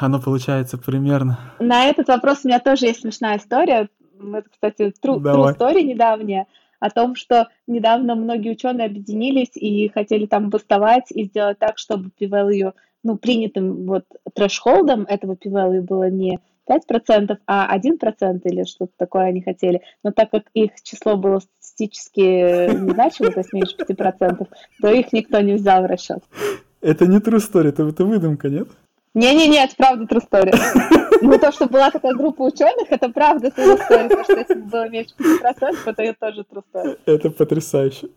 [0.00, 1.38] оно получается примерно...
[1.58, 3.90] На этот вопрос у меня тоже есть смешная история.
[4.18, 6.46] Это, кстати, true, true story недавняя
[6.80, 12.10] о том, что недавно многие ученые объединились и хотели там бастовать и сделать так, чтобы
[12.18, 12.72] p-value
[13.04, 19.42] ну, принятым вот трэш-холдом этого p-value было не 5%, а 1% или что-то такое они
[19.42, 19.82] хотели.
[20.02, 22.20] Но так как их число было статистически
[22.72, 24.48] незначимо, то есть меньше 5%,
[24.80, 26.22] то их никто не взял в расчет.
[26.80, 28.68] Это не true story, это, это выдумка, нет?
[29.14, 30.52] Не-не-не, это правда true story.
[31.22, 34.08] Ну, то, что была такая группа ученых, это правда true story.
[34.08, 36.98] То, что если было меньше 5%, это тоже true story.
[37.06, 38.08] Это потрясающе.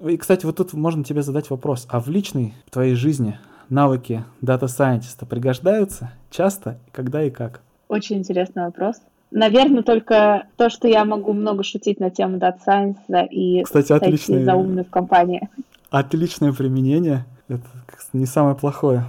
[0.00, 1.86] И, кстати, вот тут можно тебе задать вопрос.
[1.88, 3.38] А в личной твоей жизни
[3.70, 7.62] навыки дата-сайентиста пригождаются часто, когда и как?
[7.88, 8.96] Очень интересный вопрос.
[9.30, 14.44] Наверное, только то, что я могу много шутить на тему дата сайенса и Кстати, отличное,
[14.44, 15.48] заумный в компании.
[15.90, 17.24] Отличное применение.
[17.48, 17.64] Это
[18.12, 19.04] не самое плохое.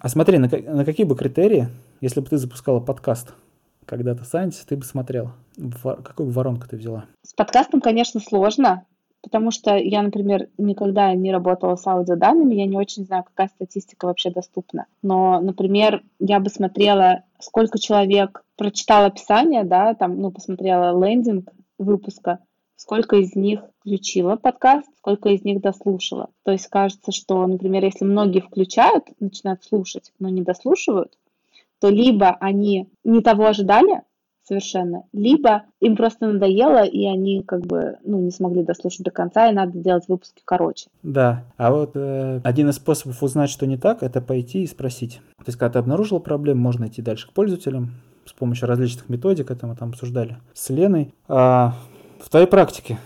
[0.00, 1.68] А смотри, на, на какие бы критерии,
[2.00, 3.34] если бы ты запускала подкаст,
[3.84, 5.32] когда то Сайенс, ты бы смотрела?
[5.56, 7.04] В, какую бы воронку ты взяла?
[7.22, 8.84] С подкастом, конечно, сложно,
[9.22, 14.06] потому что я, например, никогда не работала с аудиоданными, я не очень знаю, какая статистика
[14.06, 14.86] вообще доступна.
[15.02, 22.40] Но, например, я бы смотрела, сколько человек прочитал описание, да, там, ну, посмотрела лендинг выпуска,
[22.76, 26.30] сколько из них включила подкаст, сколько из них дослушала.
[26.44, 31.16] То есть кажется, что, например, если многие включают, начинают слушать, но не дослушивают,
[31.80, 34.02] то либо они не того ожидали,
[34.48, 35.04] совершенно.
[35.12, 39.54] Либо им просто надоело, и они как бы ну, не смогли дослушать до конца, и
[39.54, 40.88] надо делать выпуски короче.
[41.02, 45.20] Да, а вот э, один из способов узнать, что не так, это пойти и спросить.
[45.38, 47.90] То есть, когда ты обнаружил проблему, можно идти дальше к пользователям
[48.24, 51.14] с помощью различных методик, это мы там обсуждали с Леной.
[51.28, 51.74] А,
[52.20, 52.98] в твоей практике,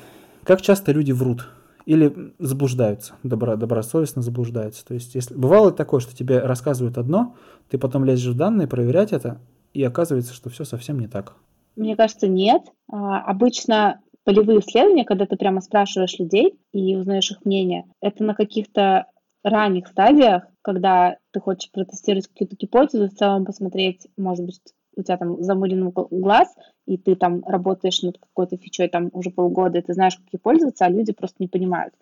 [0.45, 1.49] как часто люди врут?
[1.85, 4.85] Или заблуждаются, добро, добросовестно заблуждаются.
[4.85, 7.35] То есть, если бывало такое, что тебе рассказывают одно,
[7.71, 9.39] ты потом лезешь в данные, проверять это,
[9.73, 11.35] и оказывается, что все совсем не так.
[11.77, 12.63] Мне кажется, нет.
[12.91, 18.35] А, обычно полевые исследования, когда ты прямо спрашиваешь людей и узнаешь их мнение, это на
[18.35, 19.07] каких-то
[19.43, 24.61] ранних стадиях, когда ты хочешь протестировать какую-то гипотезу, в целом посмотреть, может быть,
[24.95, 26.55] у тебя там замылен глаз,
[26.87, 30.39] и ты там работаешь над какой-то фичой там уже полгода, и ты знаешь, как ей
[30.39, 31.95] пользоваться, а люди просто не понимают.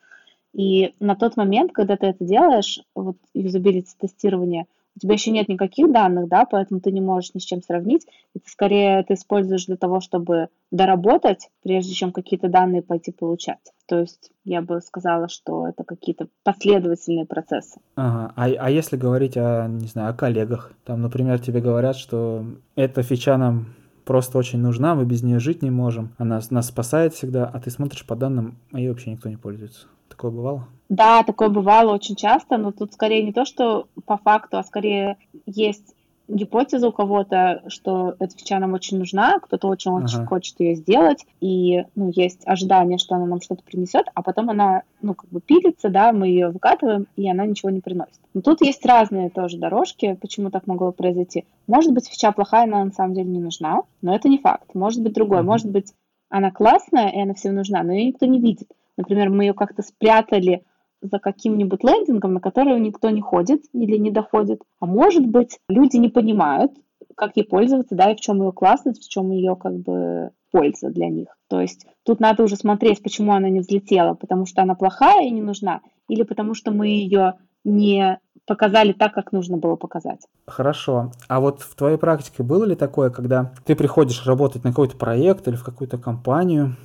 [0.53, 4.67] И на тот момент, когда ты это делаешь, вот юзабилити тестирование,
[5.01, 8.07] у тебя еще нет никаких данных, да, поэтому ты не можешь ни с чем сравнить,
[8.35, 13.73] ты скорее это используешь для того, чтобы доработать, прежде чем какие-то данные пойти получать.
[13.87, 17.81] То есть я бы сказала, что это какие-то последовательные процессы.
[17.97, 18.33] Ага.
[18.37, 22.45] А, а если говорить о, не знаю, о коллегах, там, например, тебе говорят, что
[22.77, 27.15] эта фича нам просто очень нужна, мы без нее жить не можем, она нас спасает
[27.15, 29.87] всегда, а ты смотришь по данным, а ей вообще никто не пользуется.
[30.11, 30.69] Такое бывало?
[30.91, 35.17] Да, такое бывало очень часто, но тут скорее не то, что по факту, а скорее
[35.47, 35.95] есть
[36.31, 40.27] гипотеза у кого-то, что эта фича нам очень нужна, кто-то очень-очень ага.
[40.27, 44.83] хочет ее сделать, и ну, есть ожидание, что она нам что-то принесет, а потом она,
[45.03, 48.21] ну, как бы пилится, да, мы ее выкатываем, и она ничего не приносит.
[48.35, 51.45] Но тут есть разные тоже дорожки, почему так могло произойти.
[51.67, 54.75] Может быть, фича плохая, она на самом деле не нужна, но это не факт.
[54.75, 55.43] Может быть, другое.
[55.43, 55.93] Может быть,
[56.29, 58.69] она классная, и она всем нужна, но ее никто не видит.
[58.97, 60.65] Например, мы ее как-то спрятали
[61.01, 64.63] за каким-нибудь лендингом, на который никто не ходит или не доходит.
[64.81, 66.73] А может быть, люди не понимают,
[67.17, 70.91] как ей пользоваться, да, и в чем ее классность, в чем ее как бы польза
[70.91, 71.29] для них.
[71.49, 75.31] То есть тут надо уже смотреть, почему она не взлетела, потому что она плохая и
[75.31, 80.21] не нужна, или потому что мы ее не показали так, как нужно было показать.
[80.47, 81.13] Хорошо.
[81.29, 85.47] А вот в твоей практике было ли такое, когда ты приходишь работать на какой-то проект
[85.47, 86.77] или в какую-то компанию,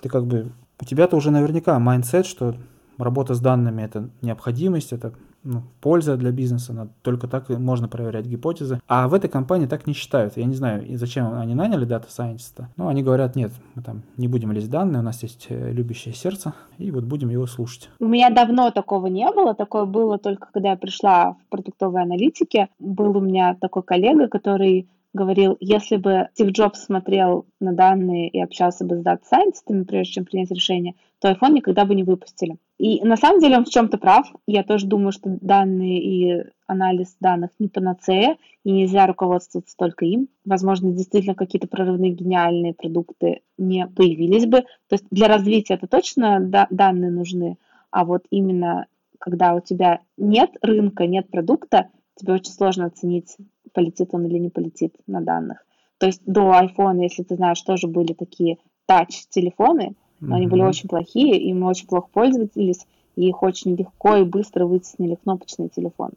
[0.00, 2.56] ты как бы у тебя-то уже наверняка mindset, что
[2.98, 5.12] работа с данными это необходимость, это
[5.44, 8.80] ну, польза для бизнеса, только так можно проверять гипотезы.
[8.88, 10.36] А в этой компании так не считают.
[10.36, 12.68] Я не знаю, и зачем они наняли дата сайентиста.
[12.76, 16.14] Но они говорят, нет, мы там не будем лезть данные, у нас есть э, любящее
[16.14, 17.88] сердце, и вот будем его слушать.
[18.00, 19.54] У меня давно такого не было.
[19.54, 22.68] Такое было только когда я пришла в продуктовые аналитики.
[22.78, 28.40] Был у меня такой коллега, который говорил, если бы Стив Джобс смотрел на данные и
[28.40, 32.56] общался бы с дата-сайентистами, прежде чем принять решение, то iPhone никогда бы не выпустили.
[32.78, 34.26] И на самом деле он в чем-то прав.
[34.46, 40.28] Я тоже думаю, что данные и анализ данных не панацея, и нельзя руководствоваться только им.
[40.44, 44.62] Возможно, действительно какие-то прорывные гениальные продукты не появились бы.
[44.88, 47.58] То есть для развития это точно да, данные нужны,
[47.90, 48.86] а вот именно
[49.18, 53.36] когда у тебя нет рынка, нет продукта, тебе очень сложно оценить,
[53.72, 55.64] полетит он или не полетит на данных.
[55.98, 60.36] То есть до iPhone, если ты знаешь, тоже были такие тач-телефоны, но mm-hmm.
[60.36, 64.66] они были очень плохие, и мы очень плохо пользовались, и их очень легко и быстро
[64.66, 66.10] вытеснили кнопочный телефон.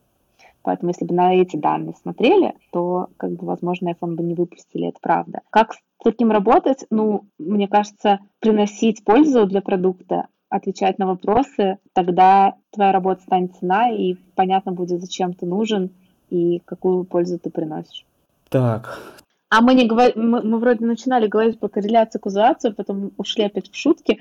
[0.63, 4.87] Поэтому, если бы на эти данные смотрели, то, как бы, возможно, iPhone бы не выпустили,
[4.87, 5.41] это правда.
[5.51, 6.85] Как с таким работать?
[6.89, 13.91] Ну, мне кажется, приносить пользу для продукта, отвечать на вопросы, тогда твоя работа станет цена,
[13.91, 15.91] и понятно будет, зачем ты нужен
[16.29, 18.05] и какую пользу ты приносишь.
[18.49, 18.99] Так.
[19.49, 20.11] А мы не говор...
[20.15, 24.19] мы, мы вроде начинали говорить по корреляции кузуацию, потом ушли опять в шутки.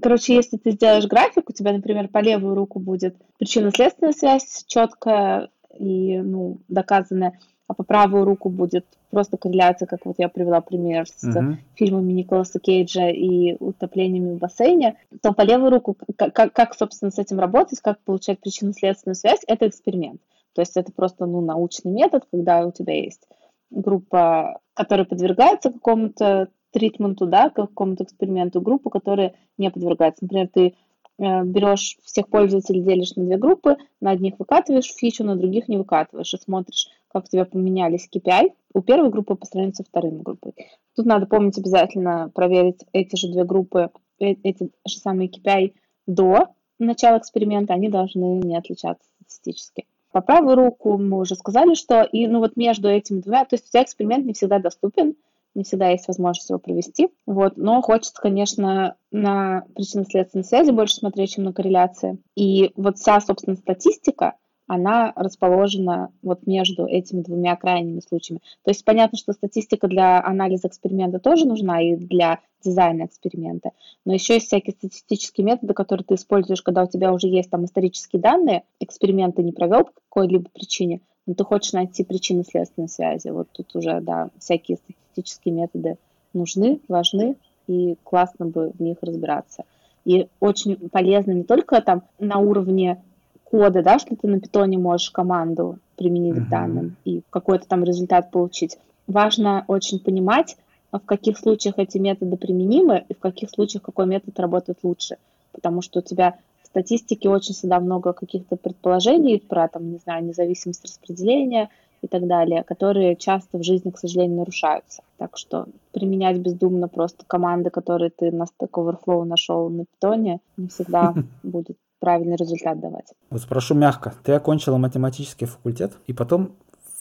[0.00, 5.48] Короче, если ты сделаешь график, у тебя, например, по левую руку будет причинно-следственная связь четкая
[5.78, 11.06] и ну, доказанная, а по правую руку будет просто корреляция, как вот я привела пример
[11.06, 11.56] с uh-huh.
[11.76, 17.18] фильмами Николаса Кейджа и утоплениями в бассейне, то по левую руку, как, как, собственно, с
[17.18, 20.20] этим работать, как получать причинно-следственную связь, это эксперимент.
[20.54, 23.26] То есть это просто ну, научный метод, когда у тебя есть
[23.70, 30.24] группа, которая подвергается какому-то тритменту, да, какому-то эксперименту, группу, которая не подвергается.
[30.24, 30.74] Например, ты
[31.16, 35.76] Э, берешь всех пользователей, делишь на две группы, на одних выкатываешь фичу, на других не
[35.76, 40.10] выкатываешь, и смотришь, как у тебя поменялись KPI у первой группы по сравнению со второй
[40.10, 40.54] группой.
[40.96, 45.74] Тут надо помнить обязательно проверить эти же две группы э, эти же самые KPI
[46.06, 46.48] до
[46.80, 49.86] начала эксперимента, они должны не отличаться статистически.
[50.14, 53.66] По правую руку мы уже сказали, что и ну вот между этими двумя, то есть
[53.66, 55.16] у тебя эксперимент не всегда доступен,
[55.56, 61.32] не всегда есть возможность его провести, вот, но хочется, конечно, на причинно-следственной связи больше смотреть,
[61.32, 62.18] чем на корреляции.
[62.36, 64.34] И вот вся, собственно, статистика,
[64.66, 68.40] она расположена вот между этими двумя крайними случаями.
[68.64, 73.70] То есть понятно, что статистика для анализа эксперимента тоже нужна и для дизайна эксперимента,
[74.06, 77.66] но еще есть всякие статистические методы, которые ты используешь, когда у тебя уже есть там
[77.66, 82.88] исторические данные, эксперимент ты не провел по какой-либо причине, но ты хочешь найти причины следственной
[82.88, 83.28] связи.
[83.28, 85.98] Вот тут уже, да, всякие статистические методы
[86.32, 89.64] нужны, важны, и классно бы в них разбираться.
[90.04, 93.02] И очень полезно не только там на уровне
[93.44, 96.46] кода, да, что ты на питоне можешь команду применить uh-huh.
[96.46, 98.78] к данным и какой-то там результат получить.
[99.06, 100.56] Важно очень понимать,
[100.90, 105.16] в каких случаях эти методы применимы и в каких случаях какой метод работает лучше.
[105.52, 110.24] Потому что у тебя в статистике очень всегда много каких-то предположений про, там, не знаю,
[110.24, 111.68] независимость распределения
[112.02, 115.02] и так далее, которые часто в жизни, к сожалению, нарушаются.
[115.16, 120.68] Так что применять бездумно просто команды, которые ты на Stack Overflow нашел на питоне, не
[120.68, 123.14] всегда будет правильный результат давать.
[123.30, 124.12] Вот спрошу мягко.
[124.22, 126.52] Ты окончила математический факультет и потом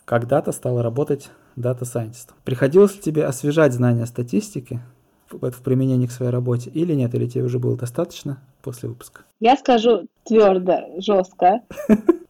[0.06, 2.38] когда-то стала работать дата-сайентистом.
[2.46, 4.80] Приходилось ли тебе освежать знания статистики
[5.30, 9.24] в, в применении к своей работе или нет, или тебе уже было достаточно после выпуска?
[9.42, 11.62] Я скажу твердо, жестко.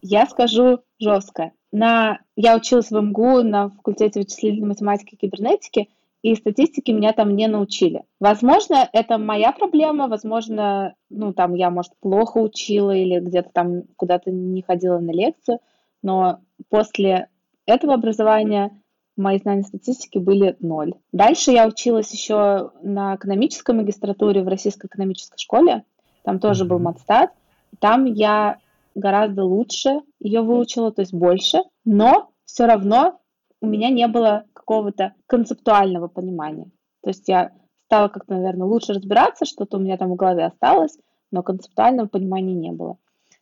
[0.01, 1.51] Я скажу жестко.
[1.71, 2.19] На...
[2.35, 5.89] Я училась в МГУ на факультете вычислительной математики и кибернетики,
[6.23, 8.05] и статистики меня там не научили.
[8.19, 14.31] Возможно, это моя проблема, возможно, ну, там я, может, плохо учила или где-то там куда-то
[14.31, 15.59] не ходила на лекцию,
[16.01, 17.27] но после
[17.65, 18.81] этого образования
[19.17, 20.93] мои знания статистики были ноль.
[21.11, 25.83] Дальше я училась еще на экономической магистратуре в Российской экономической школе,
[26.23, 27.31] там тоже был матстат,
[27.79, 28.59] там я
[28.95, 33.19] гораздо лучше ее выучила, то есть больше, но все равно
[33.59, 36.71] у меня не было какого-то концептуального понимания.
[37.03, 37.51] То есть я
[37.85, 40.97] стала как-то, наверное, лучше разбираться, что-то у меня там в голове осталось,
[41.31, 42.97] но концептуального понимания не было.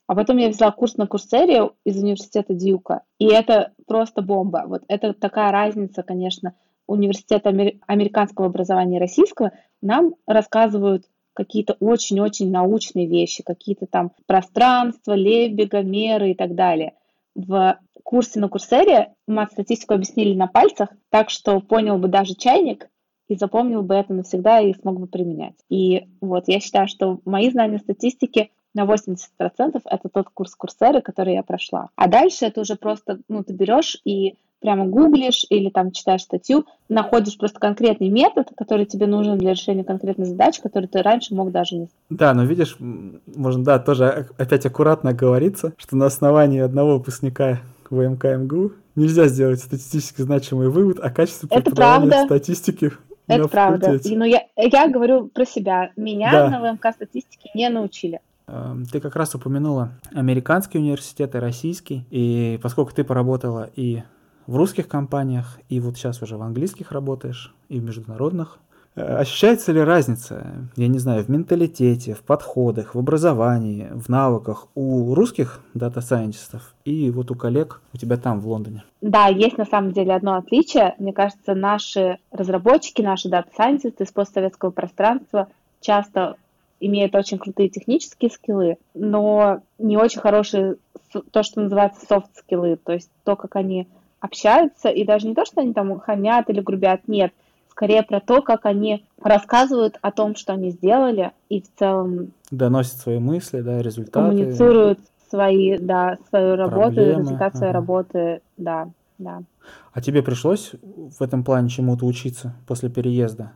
[0.08, 4.64] А потом я взяла курс на Курсере из университета Дьюка, и это просто бомба.
[4.66, 6.54] Вот это такая разница, конечно,
[6.86, 7.50] университета
[7.86, 9.52] американского образования и российского.
[9.80, 16.94] Нам рассказывают какие-то очень-очень научные вещи, какие-то там пространства, лебега, меры и так далее.
[17.34, 22.88] В курсе на Курсере мат-статистику объяснили на пальцах, так что понял бы даже чайник
[23.28, 25.56] и запомнил бы это навсегда и смог бы применять.
[25.70, 31.34] И вот я считаю, что мои знания статистики на 80% это тот курс Курсеры, который
[31.34, 31.90] я прошла.
[31.96, 36.64] А дальше это уже просто, ну, ты берешь и прямо гуглишь или там читаешь статью,
[36.88, 41.50] находишь просто конкретный метод, который тебе нужен для решения конкретной задачи, который ты раньше мог
[41.50, 46.94] даже не Да, но видишь, можно, да, тоже опять аккуратно говорится, что на основании одного
[46.94, 52.92] выпускника ВМК МГУ нельзя сделать статистически значимый вывод о качестве преподавания статистики
[53.28, 53.94] это правда.
[53.94, 55.90] И, ну, я, я говорю про себя.
[55.96, 56.50] Меня да.
[56.50, 58.20] на ВМК статистике не научили.
[58.48, 62.04] Эм, ты как раз упомянула американский университет и российский.
[62.10, 64.02] И поскольку ты поработала и
[64.46, 68.58] в русских компаниях, и вот сейчас уже в английских работаешь, и в международных,
[68.94, 74.68] э, Ощущается ли разница, я не знаю, в менталитете, в подходах, в образовании, в навыках
[74.74, 78.84] у русских дата-сайентистов и вот у коллег у тебя там, в Лондоне?
[79.00, 80.94] Да, есть на самом деле одно отличие.
[80.98, 85.48] Мне кажется, наши разработчики, наши дата-сайентисты из постсоветского пространства
[85.80, 86.36] часто
[86.80, 90.76] имеют очень крутые технические скиллы, но не очень хорошие
[91.30, 93.86] то, что называется софт-скиллы, то есть то, как они
[94.22, 97.32] общаются, и даже не то, что они там хамят или грубят, нет,
[97.68, 102.32] скорее про то, как они рассказывают о том, что они сделали, и в целом...
[102.50, 104.12] Доносят свои мысли, да, результаты.
[104.12, 107.20] Коммуницируют свои, да, свою работу, проблемы.
[107.20, 107.78] результат своей ага.
[107.80, 109.42] работы, да, да.
[109.92, 113.52] А тебе пришлось в этом плане чему-то учиться после переезда?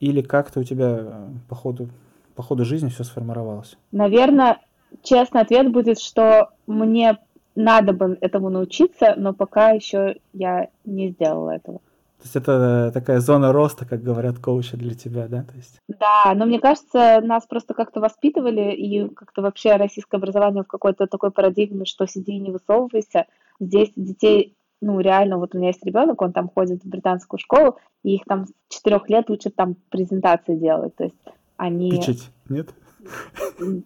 [0.00, 1.88] Или как-то у тебя э, по ходу
[2.34, 3.76] по ходу жизни все сформировалось?
[3.92, 4.58] Наверное,
[5.02, 7.18] честный ответ будет, что мне
[7.54, 11.78] надо бы этому научиться, но пока еще я не сделала этого.
[11.78, 15.42] То есть это такая зона роста, как говорят коучи для тебя, да?
[15.42, 15.78] То есть...
[15.88, 21.06] Да, но мне кажется, нас просто как-то воспитывали, и как-то вообще российское образование в какой-то
[21.06, 23.26] такой парадигме, что сиди и не высовывайся.
[23.60, 27.76] Здесь детей, ну реально, вот у меня есть ребенок, он там ходит в британскую школу,
[28.02, 30.96] и их там с четырех лет учат там презентации делать.
[30.96, 31.16] То есть
[31.58, 31.90] они...
[31.90, 32.70] Пичить, нет?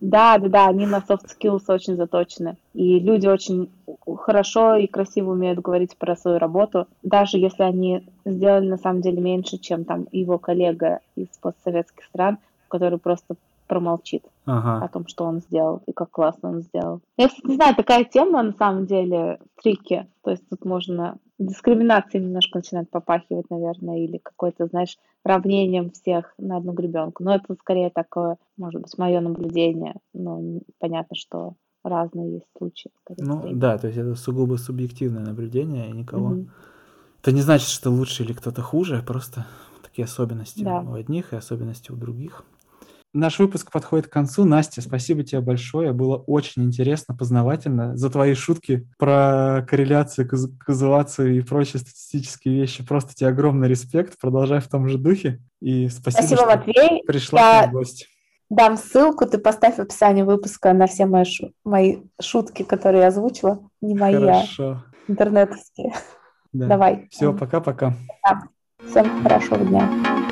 [0.01, 2.57] Да, да, да, они на soft skills очень заточены.
[2.75, 3.71] И люди очень
[4.17, 9.21] хорошо и красиво умеют говорить про свою работу, даже если они сделали на самом деле
[9.21, 12.39] меньше, чем там его коллега из постсоветских стран,
[12.69, 14.85] который просто промолчит ага.
[14.85, 17.01] о том, что он сделал и как классно он сделал.
[17.17, 20.07] Я, кстати, не знаю, такая тема на самом деле трики.
[20.25, 26.57] То есть тут можно дискриминацией немножко начинает попахивать, наверное, или какой-то, знаешь, равнением всех на
[26.57, 27.23] одну гребенку.
[27.23, 29.95] Но это скорее такое, может быть, мое наблюдение.
[30.13, 32.91] Но понятно, что разные есть случаи.
[33.19, 33.55] Ну всего.
[33.55, 36.31] да, то есть это сугубо субъективное наблюдение, и никого...
[36.31, 36.49] Угу.
[37.21, 39.47] Это не значит, что лучше или кто-то хуже, просто
[39.83, 40.81] такие особенности да.
[40.81, 42.45] у одних и особенности у других.
[43.15, 44.45] Наш выпуск подходит к концу.
[44.45, 45.93] Настя, спасибо тебе большое.
[45.93, 47.97] Было очень интересно, познавательно.
[47.97, 50.29] За твои шутки про корреляцию,
[50.59, 52.87] казуацию и прочие статистические вещи.
[52.87, 54.19] Просто тебе огромный респект.
[54.21, 55.41] Продолжай в том же духе.
[55.61, 57.03] И спасибо, спасибо что Матвей.
[57.07, 57.67] пришла Я...
[57.69, 58.07] в гости.
[58.51, 61.53] Дам ссылку, ты поставь в описании выпуска на все мои, шу...
[61.65, 63.61] мои шутки, которые я озвучила.
[63.83, 64.65] Не мои, а Хорошо.
[64.65, 65.93] а интернетовские.
[66.53, 66.67] Да.
[66.67, 67.09] Давай.
[67.11, 67.95] Все, пока-пока.
[68.87, 70.28] Всем хорошего дня.